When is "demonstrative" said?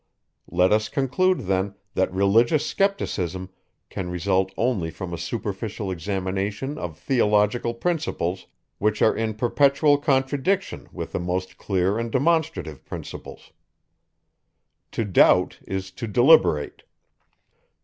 12.11-12.83